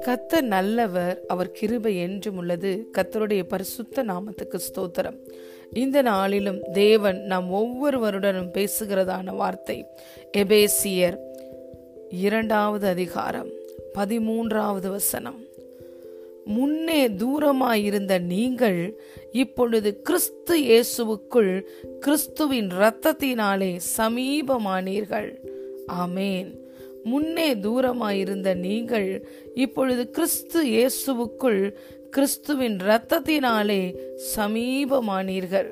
[0.00, 2.86] கத்த நல்லவர் அவர் கிருபை என்றும் உள்ளது.
[2.98, 5.18] கத்தருடைய பரிசுத்த நாமத்துக்கு ஸ்தோத்திரம்.
[5.72, 9.86] இந்த நாளிலும் தேவன் நாம் ஒவ்வொருவருடனும் பேசுகிறதான வார்த்தை
[10.36, 11.18] எபேசியர்
[12.08, 13.48] இரண்டாவது அதிகாரம்
[13.94, 15.46] பதிமூன்றாவது வசனம்.
[16.48, 18.80] முன்னே தூரமாயிருந்த நீங்கள்
[19.32, 21.52] இப்பொழுது கிறிஸ்து இயேசுவுக்குள்
[22.00, 25.28] கிறிஸ்துவின் இரத்தத்தினாலே சமீபமானீர்கள்.
[26.02, 26.48] ஆமேன்.
[27.04, 29.08] முன்னே தூரமாயிருந்த நீங்கள்
[29.54, 31.60] இப்பொழுது கிறிஸ்து இயேசுவுக்குள்
[32.10, 33.82] கிறிஸ்துவின் இரத்தத்தினாலே
[34.36, 35.70] சமீபமானீர்கள்.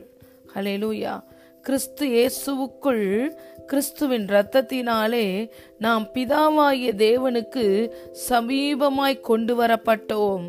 [0.54, 1.14] ஹலெலூயா
[1.62, 3.06] கிறிஸ்து இயேசுவுக்குள்
[3.66, 7.64] கிறிஸ்துவின் இரத்தத்தினாலே நாம் பிதாவாகிய தேவனுக்கு
[8.28, 10.44] சமீபமாய் கொண்டு வரப்பட்டோம்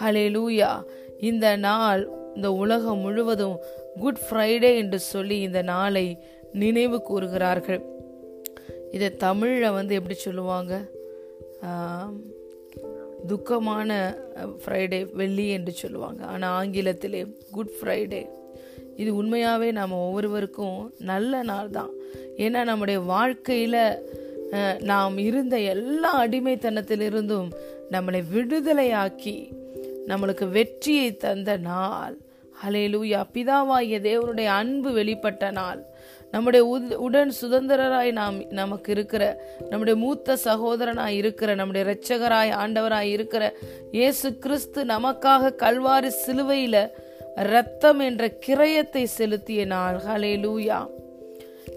[0.00, 0.70] ஹலேலூயா
[1.20, 2.02] இந்த நாள்
[2.34, 3.56] இந்த உலகம் முழுவதும்
[4.00, 6.06] குட் ஃப்ரைடே என்று சொல்லி இந்த நாளை
[6.52, 7.82] நினைவு கூறுகிறார்கள்.
[8.90, 10.74] இதை தமிழில் வந்து எப்படி சொல்லுவாங்க?
[13.26, 13.90] துக்கமான
[14.62, 16.24] ஃப்ரைடே வெள்ளி என்று சொல்லுவாங்க.
[16.24, 18.22] ஆனால் ஆங்கிலத்திலே குட் ஃப்ரைடே.
[18.96, 20.78] இது உண்மையாகவே நாம் ஒவ்வொருவருக்கும்
[21.10, 21.92] நல்ல நாள் தான்.
[22.44, 23.82] ஏன்னா நம்முடைய வாழ்க்கையில்
[24.90, 27.48] நாம் இருந்த எல்லா அடிமைத்தனத்திலிருந்தும்
[27.90, 29.36] நம்மளை விடுதலையாக்கி
[30.10, 32.14] நம்மளுக்கு வெற்றியை தந்த நாள்.
[32.62, 35.80] ஹலேலூயா பிதாவாகிய தேவனுடைய அன்பு வெளிப்பட்ட நாள்.
[36.32, 36.62] நம்முடைய
[37.06, 39.22] உடன் சுதந்திரராய் நாம் நமக்கு இருக்கிற
[39.70, 43.44] நம்முடைய மூத்த சகோதரனாய் இருக்கிற நம்முடைய இரட்சகராய் ஆண்டவராய் இருக்கிற
[43.90, 46.78] இயேசு கிறிஸ்து நமக்காக கல்வாரி சிலுவையில
[47.36, 50.86] ரத்தம் என்ற கிரயத்தை செலுத்திய நாள் ஹலே லூயா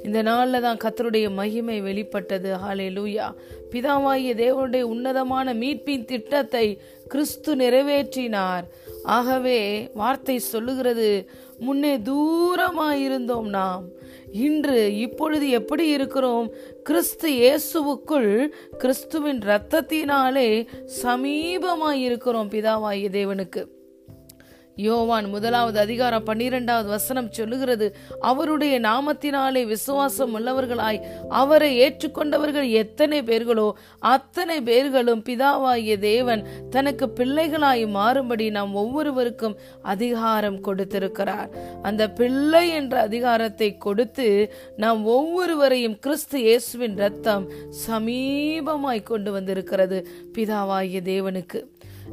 [0.03, 2.49] இந்த நாளில் தான் கத்தருடைய மகிமை வெளிப்பட்டது.
[2.63, 3.25] ஹாலே லூயா
[3.71, 8.65] பிதாவாகிய தேவனுடைய உன்னதமான மீட்பின் திட்டத்தை கிறிஸ்து நிறைவேற்றினார்.
[9.03, 11.27] ஆகவே வார்த்தை சொல்லுகிறது
[11.59, 13.85] முன்னே தூரமாக இருந்தோம் நாம்.
[14.31, 16.52] இன்று இப்பொழுது எப்படி இருக்கிறோம்?
[16.83, 20.67] கிறிஸ்து இயேசுவுக்குள் கிறிஸ்துவின் இரத்தத்தினாலே
[21.03, 23.63] சமீபமாக இருக்கிறோம் பிதாவாகிய தேவனுக்கு.
[24.84, 27.88] யோவான் முதலாவது அதிகாரம் பன்னிரெண்டாவது வசனம் சொல்லுகிறது
[28.20, 31.00] அவருடைய நாமத்தினாலே விசுவாசம் உள்ளவர்களாய்
[31.42, 33.67] அவரை ஏற்றுக்கொண்டவர்கள் எத்தனை பேர்களோ
[34.14, 41.50] அத்தனை பேர்களும் பிதாவாகிய தேவன் தனக்கு பிள்ளைகளாய் மாறும்படி நாம் ஒவ்வொருவருக்கும் அதிகாரம் கொடுத்திருக்கிறார்.
[41.82, 44.28] அந்த பிள்ளை என்ற அதிகாரத்தை கொடுத்து
[44.78, 47.46] நாம் ஒவ்வொருவரையும் கிறிஸ்து இயேசுவின் ரத்தம்
[47.88, 50.00] சமீபமாய் கொண்டு வந்திருக்கிறது
[50.38, 51.61] பிதாவாகிய தேவனுக்கு.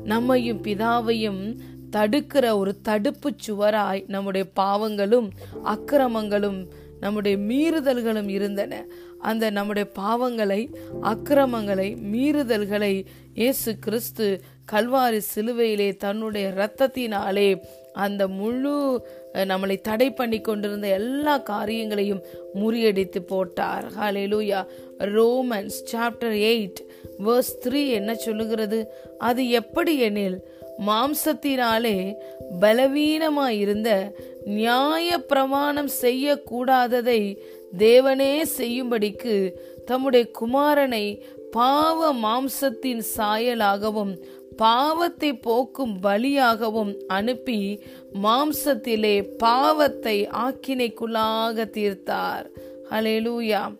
[0.04, 1.42] நம்மையும் பிதாவையும்
[1.90, 5.28] தடுக்கிற ஒரு தடுப்பு சுவராய் நம்முடைய பாவங்களும்
[5.64, 6.60] அக்கிரமங்களும்
[7.00, 8.86] நம்முடைய மீறுதல்களும் இருந்தன.
[9.18, 13.04] அந்த நம்முடைய பாவங்களை அக்கிரமங்களை மீறுதல்களை
[13.34, 14.40] இயேசு கிறிஸ்து
[14.72, 17.48] கல்வாரி சிலுவையிலே தன்னுடைய இரத்தத்தினாலே
[17.92, 22.22] அந்த முழு நம்மளை தடை பண்ணி கொண்டிருந்த எல்லா காரியங்களையும்
[22.54, 23.86] முறியடித்து போட்டார்.
[23.98, 24.60] Hallelujah
[24.98, 26.80] Romans chapter eight
[27.26, 28.92] verse three என்ன சொல்லுகிறது?
[29.18, 30.38] அது எப்படி எனில்
[30.78, 32.14] மாம்சத்தினாலே
[32.60, 34.12] பலவீனமாயிருந்த
[34.44, 37.36] நியாய பிரமாணம் செய்யக்கூடாததை
[37.78, 39.52] தேவனே செய்யும்படிக்கு
[39.84, 41.20] தம்முடைய குமாரனை
[41.50, 44.22] பாவ மாம்சத்தின் சாயலாகவும்
[44.56, 47.82] பாவத்தை போக்கும் பலியாகவும் அனுப்பி
[48.22, 52.46] மாம்சத்திலே பாவத்தை ஆக்கினைக்குள்ளாக தீர்த்தார்.
[52.90, 53.76] ஹலேலூயா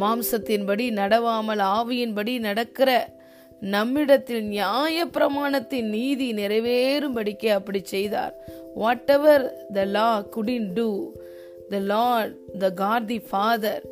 [0.00, 3.20] மாம்சத்தின்படி நடவாமல் ஆவியின்படி நடக்கிற
[3.62, 8.34] நம்மிடத்தில் நியாய பிரமாணத்தின் நீதி நிறைவேறும்படிக்கு அப்படி செய்தார்.
[9.10, 11.12] Whatever the law couldn't do
[11.68, 13.82] the Lord the God the Father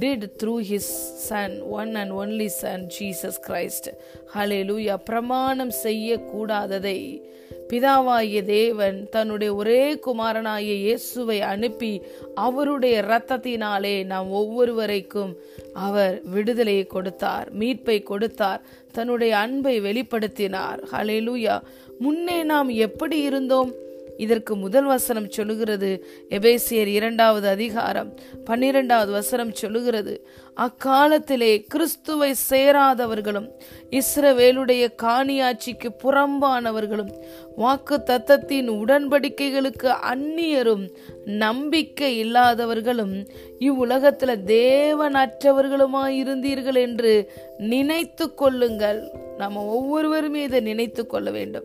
[0.00, 0.92] did through his
[1.28, 3.88] son one and only son Jesus Christ
[4.64, 7.22] hallelujah பிரமாணம் செய்யக்கூடாததை
[7.68, 12.02] பிதாவாகிய தேவன் தன்னுடைய ஒரே குமாரனாகிய இயேசுவை அனுப்பி
[12.34, 15.36] அவருடைய இரத்தத்தினாலே நாம் ஒவ்வொருவரைக்கும்
[15.74, 18.60] அவர் விடுதலையை கொடுத்தார் மீட்பை கொடுத்தார்
[18.92, 20.80] தன்னுடைய அன்பை வெளிப்படுத்தினார்.
[20.92, 21.60] ஹலேலூயா
[21.98, 23.74] முன்னே நாம் எப்படி இருந்தோம்?
[24.16, 26.06] இதற்கு முதல் வசனம் சொல்லுகிறது.
[26.28, 30.28] எபேசியர் இரண்டாவது அதிகாரம் பன்னிரெண்டாவது வசனம் சொல்லுகிறது.
[30.56, 33.48] அக்காலத்திலே கிறிஸ்துவை சேராதவர்களும்
[33.90, 37.10] இஸ்ரவேலுடைய காணியாட்சிக்கு புறம்பானவர்களும்
[37.56, 40.90] வாக்கு தத்தத்தின் உடன்படிக்கைகளுக்கு அந்நியரும்
[41.24, 43.26] நம்பிக்கை இல்லாதவர்களும்
[43.58, 49.10] இவ்வுலகத்துல தேவனற்றவர்களுமாய் இருந்தீர்கள் என்று நினைத்து கொள்ளுங்கள்.
[49.36, 51.64] நம்ம ஒவ்வொருவருமே இதை நினைத்து கொள்ள வேண்டும்.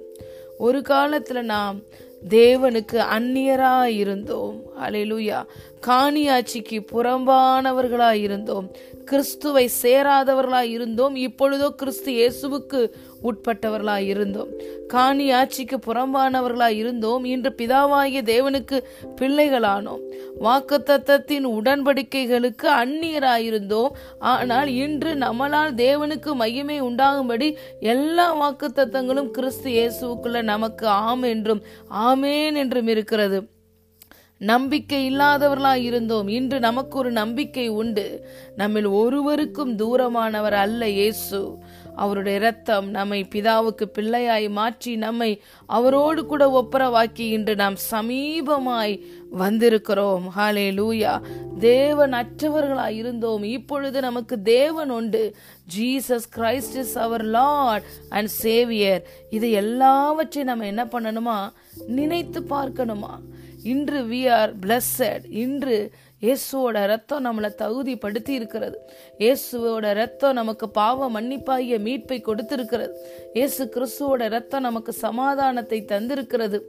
[0.58, 1.82] ஒரு காலத்துல நாம்
[2.22, 5.40] தேவனுக்கு அந்நியராய் இருந்தோம் அலையிலுயா
[5.88, 8.68] காணியாட்சிக்கு புறம்பானவர்களாய் இருந்தோம்
[9.06, 12.82] கிறிஸ்துவை சேராதவர்களாய் இருந்தோம் இப்பொழுதோ கிறிஸ்து இயேசுவுக்கு
[13.24, 14.52] உட்பட்டவர்களாய் இருந்தோம்
[14.88, 17.24] காணி ஆட்சிக்கு புறம்பானவர்களாய் இருந்தோம்.
[17.24, 18.78] இன்று பிதாவாகிய தேவனுக்கு
[19.22, 20.02] பிள்ளைகளானோம்.
[20.38, 23.92] வாக்கு தத்தத்தின் உடன்படிக்கைகளுக்கு அந்நியராயிருந்தோம்.
[24.20, 27.50] ஆனால் இன்று நம்மளால் தேவனுக்கு மையமே உண்டாகும்படி
[27.80, 31.64] எல்லா வாக்கு தத்தங்களும் கிறிஸ்து இயேசுக்குள்ள நமக்கு ஆம் என்றும்
[32.08, 33.40] ஆமேன் என்றும் இருக்கிறது.
[34.40, 36.28] நம்பிக்கை இல்லாதவர்களாய் இருந்தோம்.
[36.28, 38.28] இன்று நமக்கு ஒரு நம்பிக்கை உண்டு.
[38.56, 41.58] நம்மில் ஒருவருக்கும் தூரமானவர் அல்ல இயேசு.
[41.96, 49.00] அவருடைய இரத்தம் நம்மை பிதாவுக்கு பிள்ளையாய் மாற்றி நம்மை அவரோடு கூட ஒப்புரவாக்கி இன்று நாம் சமீபமாய்
[49.40, 50.22] வந்திருக்கிறோம்.
[50.38, 51.22] ஹாலே லூயா
[51.60, 53.44] தேவன் அற்றவர்களாய் இருந்தோம்.
[53.44, 55.36] இப்பொழுது நமக்கு தேவன் உண்டு.
[55.78, 61.52] Jesus Christ is our Lord and Saviour இது எல்லாவற்றையும் நம்ம என்ன பண்ணணுமா?
[61.88, 63.20] நினைத்து பார்க்கணுமா?
[63.64, 65.92] இன்று வி ஆர் பிளஸட் இன்று
[66.22, 68.78] இயேசுவோட ரத்தம் நம்மளை தகுதிப்படுத்தி இருக்கிறது.
[69.20, 72.94] இயேசுவோட ரத்தம் நமக்கு பாவ மன்னிப்பாகிய மீட்பை கொடுத்திருக்கிறது.
[73.34, 76.60] இயேசு கிறிஸ்துவோட ரத்தம் நமக்கு சமாதானத்தை தந்திருக்கிறது.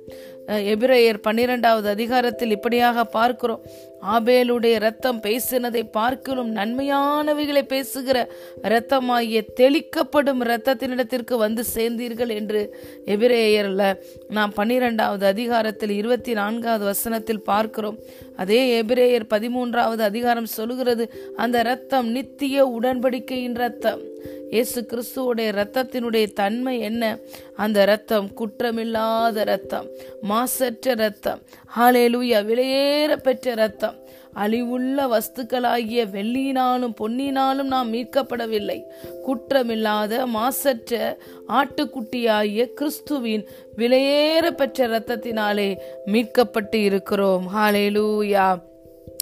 [0.51, 3.63] எபிரேயர் பன்னிரெண்டாவது அதிகாரத்தில் இப்படியாக பார்க்கிறோம்.
[4.11, 8.29] ஆபேலுடைய ரத்தம் பேசினதை பார்க்கலும் நன்மையானவைகளை பேசுகிற
[8.63, 12.77] இரத்தமாகிய தெளிக்கப்படும் இரத்தத்தினிடத்திற்கு வந்து சேர்ந்தீர்கள் என்று
[13.07, 13.95] எபிரேயர்ல
[14.29, 17.99] நாம் பன்னிரெண்டாவது அதிகாரத்தில் இருபத்தி நான்காவது வசனத்தில் பார்க்கிறோம்.
[18.37, 24.10] அதே எபிரேயர் பதிமூன்றாவது அதிகாரம் சொல்லுகிறது அந்த இரத்தம் நித்திய உடன்படிக்கையின் ரத்தம்
[24.51, 27.19] இயேசு கிறிஸ்துவோடைய இரத்தத்தினுடைய தன்மை என்ன?
[27.57, 29.87] அந்த இரத்தம் குற்றமில்லாத இரத்தம்
[30.21, 31.43] மாசற்ற இரத்தம்
[31.77, 34.09] ஹாலேலூயா விலையேற பெற்ற இரத்தம்.
[34.37, 38.83] அழிவுள்ள வஸ்துக்களாகிய வெள்ளியினாலும் பொன்னினாலும் நாம் மீட்கப்படவில்லை.
[39.27, 41.19] குற்றமில்லாத மாசற்ற
[41.49, 47.51] ஆட்டுக்குட்டியாகிய கிறிஸ்துவின் விலையேற பெற்ற இரத்தத்தினாலே மீட்கப்பட்டு இருக்கிறோம்.
[47.57, 48.69] ஹாலேலூயா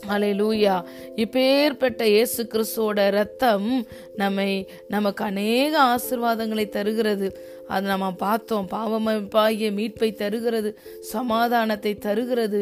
[0.06, 0.84] அலை லூயா
[1.16, 3.86] இப்பேற்பட்ட இயேசு கிறிஸ்துவோட ரத்தம்
[4.16, 7.38] நம்மை நமக்கு அநேக ஆசிர்வாதங்களை தருகிறது.
[7.74, 8.66] அது நம்ம பார்த்தோம்.
[8.74, 10.70] பாவமைப்பாகிய மீட்பை தருகிறது
[11.12, 12.60] சமாதானத்தை தருகிறது.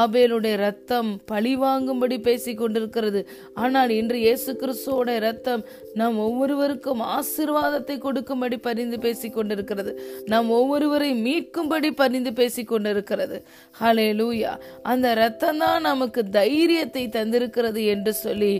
[0.00, 3.20] ஆபேலுடைய ரத்தம் பழி வாங்கும்படி பேசி கொண்டிருக்கிறது.
[3.64, 5.62] ஆனால் இன்று இயேசு கிறிஸ்துவோட ரத்தம்
[6.00, 9.92] நம் ஒவ்வொருவருக்கும் ஆசிர்வாதத்தை கொடுக்கும்படி பரிந்து பேசி கொண்டிருக்கிறது.
[10.32, 13.38] நம் ஒவ்வொருவரை மீட்கும்படி பரிந்து பேசி கொண்டிருக்கிறது.
[13.80, 14.52] ஹலே லூயா
[14.92, 18.52] அந்த ரத்தம் தான் நமக்கு தைரியத்தை தந்திருக்கிறது என்று சொல்லி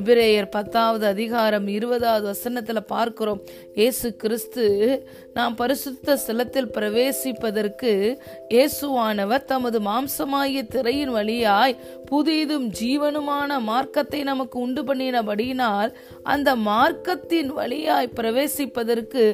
[0.00, 3.42] எபிரேயர் பத்தாவது அதிகாரம் இருபதாவது வசனத்துல பார்க்கிறோம்.
[3.80, 4.64] இயேசு கிறிஸ்து
[5.44, 7.90] நாம் பரிசுத்த ஸ்தலத்தில் பிரவேசிப்பதற்கு
[8.54, 11.74] இயேசுவானவர் தமது மாம்சமாகிய திரையின் வழியாய்
[12.10, 15.90] புதிதும் ஜீவனுமான மார்க்கத்தை நமக்கு உண்டு பண்ணினபடியினால்
[16.32, 19.24] அந்த மார்க்கத்தின் வழியாய் பிரவேசிப்பதற்கு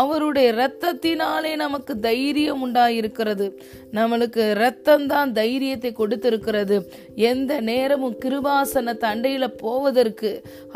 [0.00, 3.48] அவருடைய இரத்தத்தினாலே நமக்கு தைரியம் உண்டாயிருக்கிறது.
[3.98, 6.78] நம்மளுக்கு இரத்தம்தான் தைரியத்தை கொடுத்திருக்கிறது.
[7.30, 10.32] எந்த நேரமும் கிருபாசன தண்டையில போவதற்கு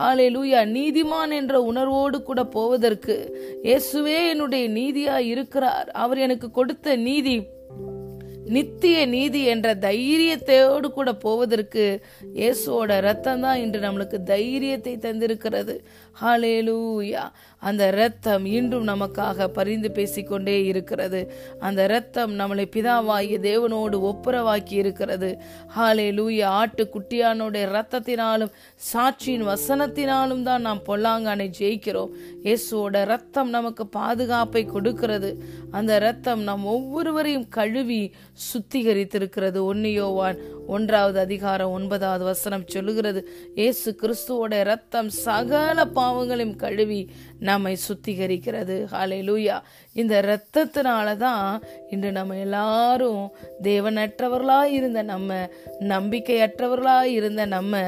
[0.09, 3.17] ஆலை லூயா நீதிமான் என்ற உணர்வோடு கூட போவதற்கு
[3.69, 5.91] இயேசுவே என்னுடைய நீதியா இருக்கிறார்.
[6.05, 7.37] அவர் எனக்கு கொடுத்த நீதி
[8.55, 11.85] நித்திய நீதி என்ற தைரியத்தோடு கூட போவதற்கு
[12.35, 15.75] இயேசுவோட ரத்தம் தான் இன்று நம்மளுக்கு தைரியத்தை தந்திருக்கிறது.
[16.21, 17.25] ஹலேலூயா
[17.59, 21.33] அந்த இரத்தம் இன்றும் நமக்காக பரிந்து பேசிக்கொண்டே இருக்கிறது.
[21.59, 25.39] அந்த இரத்தம் நம்மளை பிதாவாகிய தேவனோடு ஒப்புரவாக்கி இருக்கிறது.
[25.77, 28.53] ஹாலே லூயா ஆட்டு குட்டியானுடைய இரத்தத்தினாலும்
[28.93, 32.11] சாட்சியின் வசனத்தினாலும் தான் நாம் பொல்லாங்கானை ஜெயிக்கிறோம்.
[32.43, 35.31] இயேசுவோட ரத்தம் நமக்கு பாதுகாப்பை கொடுக்கிறது.
[35.71, 38.15] அந்த இரத்தம் நம் ஒவ்வொருவரையும் கழுவி
[38.49, 39.61] சுத்திகரித்திருக்கிறது.
[39.71, 43.29] ஒன்னியோவான் ஒன்றாவது அதிகாரம் ஒன்பதாவது வசனம் சொல்லுகிறது.
[43.55, 47.01] இயேசு கிறிஸ்துவோட ரத்தம் சகல பாவங்களையும் கழுவி
[47.41, 48.77] நம்மை சுத்திகரிக்கிறது.
[48.93, 49.57] ஹாலே லூயா
[49.93, 53.23] இந்த இரத்தத்தினால தான் இன்று நம்ம எல்லாரும்
[53.63, 55.35] தேவனற்றவர்களாக இருந்த நம்ம
[55.95, 57.81] நம்பிக்கையற்றவர்களாக இருந்த நம்ம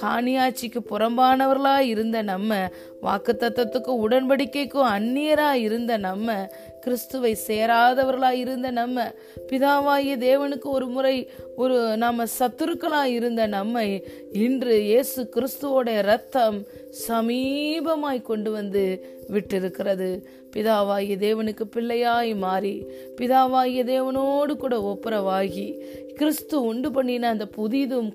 [0.00, 2.58] காணியாட்சிக்கு புறம்பானவர்களாக இருந்த நம்ம
[3.02, 6.36] வாக்குத்தத்தத்துக்கும் உடன்படிக்கைக்கும் அந்நியராக இருந்த நம்ம
[6.80, 9.04] கிறிஸ்துவை சேராதவர்களாய் இருந்த நம்ம
[9.48, 16.66] பிதாவாகிய தேவனுக்கு ஒரு முறை ஒரு நாம சத்துருக்களாய் இருந்த நம்மை இன்று இயேசு கிறிஸ்துவோட ரத்தம்
[17.08, 18.84] சமீபமாய் கொண்டு வந்து
[19.28, 20.24] விட்டிருக்கிறது.
[20.56, 25.66] பிதாவாகிய தேவனுக்கு பிள்ளையாய் மாறி பிதாவாகிய தேவனோடு கூட ஒப்புரவாகி
[26.14, 28.10] கிறிஸ்து உண்டு பண்ணின அந்த புதிதும்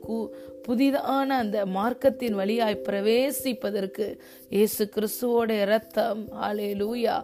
[0.68, 4.08] புதிதான அந்த மார்க்கத்தின் வழியாய் பிரவேசிப்பதற்கு
[4.56, 7.16] இயேசு கிறிஸ்துவோட இரத்தம் ஆலே லூயா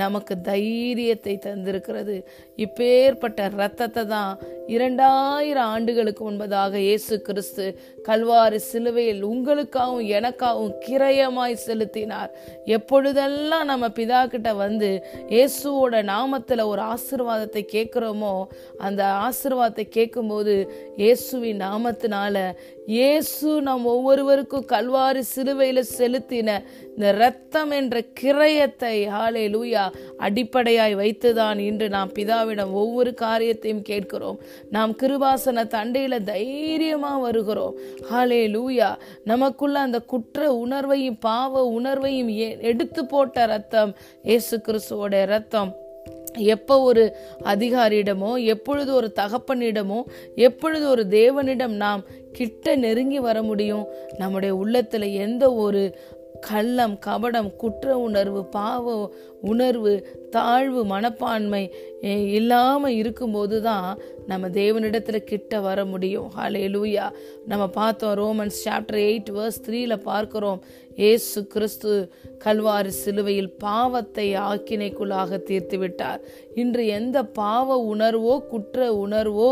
[0.00, 2.16] நமக்கு தைரியத்தை தந்திருக்கிறது.
[2.56, 4.32] இப்பேற்பட்ட இரத்தத்தை தான்
[4.66, 7.66] இரண்டாயிரம் ஆண்டுகளுக்கு முன்பதாக இயேசு கிறிஸ்து
[8.08, 12.30] கல்வாறு சிலுவையில் உங்களுக்காகவும் எனக்காகவும் கிரயமாய் செலுத்தினார்.
[12.76, 14.90] எப்பொழுதெல்லாம் நம்ம பிதா கிட்ட வந்து
[15.34, 18.34] இயேசுவோட நாமத்தில் ஒரு ஆசிர்வாதத்தை கேட்குறோமோ
[18.78, 20.56] அந்த ஆசிர்வாதத்தை கேட்கும்போது
[20.96, 22.36] இயேசுவின் நாமத்தினால
[22.86, 31.88] இயேசு நம் ஒவ்வொருவருக்கும் கல்வாரி சிலுவையில் செலுத்தின இந்த ரத்தம் என்ற கிரயத்தை ஹாலே லூயா அடிப்படையாய் வைத்துதான் இன்று
[31.88, 34.40] நாம் பிதாவிடம் ஒவ்வொரு காரியத்தையும் கேட்கிறோம்.
[34.70, 37.74] நாம் கிருபாசன தண்டையில தைரியமா வருகிறோம்.
[38.10, 45.74] ஹாலே லூயா நமக்குள்ள அந்த குற்ற உணர்வையும் பாவ உணர்வையும் எ- எடுத்து போட்ட ரத்தம் இயேசு கிறிஸ்துவோட ரத்தம்
[46.38, 53.86] எப்போ ஒரு அதிகாரியிடமோ எப்பொழுது ஒரு தகப்பனிடமோ எப்பொழுது ஒரு தேவனிடம் நாம் கிட்ட நெருங்கி வர முடியும்?
[54.18, 55.98] நம்முடைய உள்ளத்தில் எந்த ஒரு
[56.40, 61.72] கள்ளம் கபடம் குற்ற உணர்வு பாவ உணர்வு தாழ்வு மனப்பான்மை
[62.32, 66.30] இல்லாமல் இருக்கும்போது தான் நம்ம தேவனிடத்தில் கிட்ட வர முடியும்.
[66.38, 67.10] ஹலே லூயா
[67.46, 70.58] நம்ம பார்த்தோம் ரோமன்ஸ் சாப்டர் எயிட் வேர்ஸ் த்ரீல பார்க்குறோம்.
[70.96, 72.12] ஏசு கிறிஸ்து
[72.44, 76.20] கல்வாரி சிலுவையில் பாவத்தை ஆக்கினைக்குள்ளாக தீர்த்து விட்டார்
[76.54, 79.50] இன்று எந்த பாவ உணர்வோ குற்ற உணர்வோ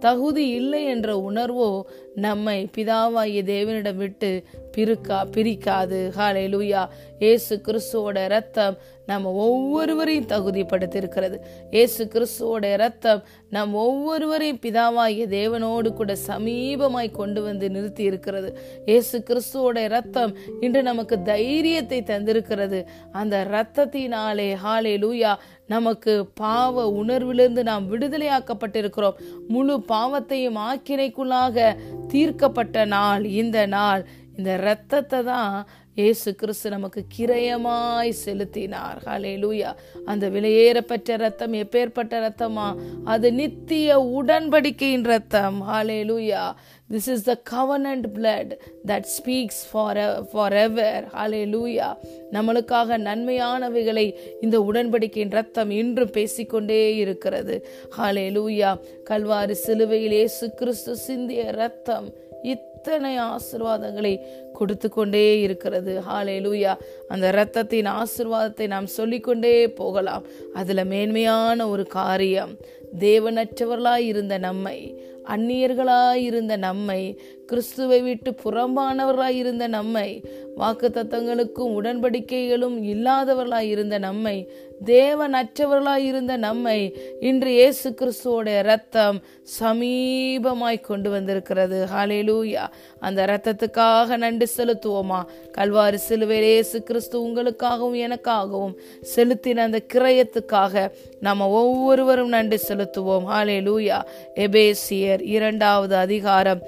[0.00, 1.68] தகுதி இல்லை என்ற உணர்வோ
[2.14, 4.30] நம்மை பிதாவாகிய தேவனிடம் விட்டு
[4.76, 5.98] பிரிக்கா பிரிக்காது.
[6.18, 6.82] ஹாலே லூயா
[7.18, 11.36] ஏசு கிறிஸ்துவோட ரத்தம் நம்ம ஒவ்வொருவரையும் தகுதிப்படுத்தியிருக்கிறது.
[11.70, 18.50] ஏசு கிறிஸ்துவோட ரத்தம் நம் ஒவ்வொருவரையும் பிதாவாகிய தேவனோடு கூட சமீபமாய் கொண்டு வந்து நிறுத்தி இருக்கிறது
[18.86, 22.88] ஏசு கிறிஸ்துவோட ரத்தம் இன்று நமக்கு தைரியத்தை தந்து வந்திருக்கிறது.
[23.12, 25.34] அந்த இரத்தத்தினாலே ஹாலே லூயா
[25.66, 29.18] நமக்கு பாவ உணர்விலிருந்து நாம் விடுதலையாக்கப்பட்டிருக்கிறோம்.
[29.48, 31.76] முழு பாவத்தையும் ஆக்கினைக்குள்ளாக
[32.08, 34.04] தீர்க்கப்பட்ட நாள் இந்த நாள்.
[34.36, 39.02] இந்த இரத்தத்தை தான் இயேசு கிறிஸ்து நமக்கு கிரயமாய் செலுத்தினார்.
[39.04, 39.74] ஹலே லூயா
[40.04, 42.74] அந்த விலையேறப்பட்ட ரத்தம் எப்பேற்பட்ட ரத்தமா
[43.04, 45.62] அது நித்திய உடன்படிக்கையின் ரத்தம்
[46.10, 46.42] hallelujah
[46.90, 48.52] this is the covenant blood
[48.86, 51.06] that speaks for forever
[51.54, 51.88] hallelujah
[52.32, 54.06] நம்மளுக்காக நன்மையானவைகளை
[54.40, 57.68] இந்த உடன்படிக்கையின் ரத்தம் இன்றும் பேசிக்கொண்டே இருக்கிறது.
[57.98, 64.10] ஹலே லூயா கல்வாரி சிலுவையில் இயேசு கிறிஸ்து சிந்திய ரத்தம் இத் எத்தனை ஆசிர்வாதங்களை
[64.52, 66.02] கொடுத்து கொண்டே இருக்கிறது.
[66.08, 66.72] ஹாலே லூயா
[67.08, 70.24] அந்த இரத்தத்தின் ஆசிர்வாதத்தை நாம் சொல்லிக்கொண்டே போகலாம்.
[70.54, 72.52] அதுல மேன்மையான ஒரு காரியம்
[72.98, 77.00] தேவனற்றவர்களாய் இருந்த நம்மை அந்நியர்களாய் இருந்த நம்மை
[77.46, 80.22] கிறிஸ்துவை விட்டு புறம்பானவர்களாய் இருந்த நம்மை
[80.56, 84.50] வாக்கு தத்தங்களுக்கும் உடன்படிக்கைகளும் இல்லாதவர்களாய் இருந்த நம்மை
[84.84, 89.22] தேவன் அற்றவர்களாய் இருந்த நம்மை இன்று இயேசு கிறிஸ்துவோட ரத்தம்
[89.60, 91.86] சமீபமாய் கொண்டு வந்திருக்கிறது.
[91.94, 92.68] ஹாலேலூயா
[93.00, 95.24] அந்த ரத்தத்துக்காக நன்றி செலுத்துவோமா?
[95.58, 98.74] கல்வாரி சிலுவையில் இயேசு கிறிஸ்து உங்களுக்காகவும் எனக்காகவும்
[99.16, 103.26] செலுத்தின அந்த கிரயத்துக்காக நம்ம ஒவ்வொருவரும் நன்றி செலுத்துவோம்.
[103.28, 104.02] ஹalleluya.
[104.34, 106.62] எபேசியர் இரண்டாவது அதிகாரம்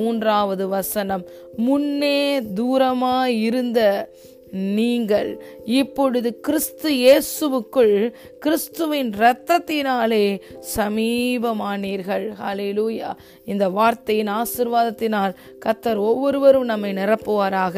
[0.00, 1.24] மூன்றாவது வசனம்
[1.56, 3.80] முன்னே தூரமாயிருந்த
[4.78, 5.28] நீங்கள்
[5.64, 7.94] இப்பொழுது கிறிஸ்து இயேசுவுக்குள்
[8.40, 10.24] கிறிஸ்துவின் இரத்தத்தினாலே
[10.76, 12.24] சமீபமானீர்கள்.
[12.42, 13.10] ஹalleluya.
[13.44, 15.34] இந்த வார்த்தையின் ஆசிர்வாதத்தினால்
[15.66, 17.76] கத்தர் ஒவ்வொருவரும் நம்மை நிரப்புவாராக.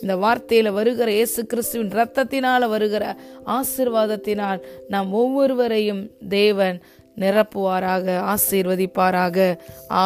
[0.00, 3.04] இந்த வார்த்தையில வருகிற இயேசு கிறிஸ்துவின் இரத்தத்தினால வருகிற
[3.46, 6.78] ஆசிர்வாதத்தினால் நாம் ஒவ்வொருவரையும் தேவன்
[7.20, 9.38] நிரப்புவாராக ஆசீர்வதிப்பாராக.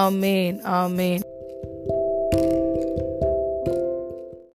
[0.03, 1.25] ஆமேன் ஆமேன்.